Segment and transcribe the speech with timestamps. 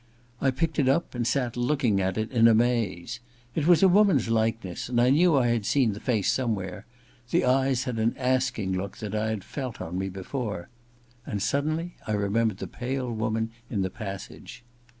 [0.41, 3.19] I picked it up and sat looking at it in a maze.
[3.53, 6.87] It was a woman's likeness, and I knew I had seen the face some where—
[7.29, 10.69] the eyes had an asking look that I had felt on me before.
[11.23, 14.63] And suddenly I remembered the pale woman in the passage.